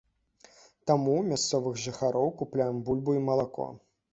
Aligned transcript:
Таму 0.87 1.11
ў 1.17 1.21
мясцовых 1.31 1.77
жыхароў 1.83 2.33
купляем 2.43 2.83
бульбу 2.89 3.17
і 3.19 3.25
малако. 3.29 3.71